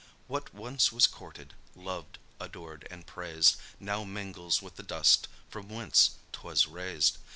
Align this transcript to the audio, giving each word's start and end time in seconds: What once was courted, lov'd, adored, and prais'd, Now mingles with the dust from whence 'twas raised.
What 0.25 0.51
once 0.51 0.91
was 0.91 1.05
courted, 1.05 1.53
lov'd, 1.75 2.17
adored, 2.39 2.87
and 2.89 3.05
prais'd, 3.05 3.55
Now 3.79 4.03
mingles 4.03 4.59
with 4.59 4.75
the 4.75 4.81
dust 4.81 5.27
from 5.47 5.69
whence 5.69 6.17
'twas 6.33 6.65
raised. 6.65 7.19